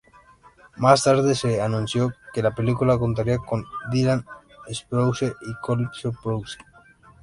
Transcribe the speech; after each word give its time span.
Más 0.77 1.03
tarde 1.03 1.35
se 1.35 1.61
anunció 1.61 2.11
que 2.33 2.41
la 2.41 2.55
película 2.55 2.97
contaría 2.97 3.37
con 3.37 3.63
Dylan 3.91 4.25
Sprouse 4.73 5.31
y 5.45 5.53
Cole 5.61 5.89
Sprouse. 5.93 6.57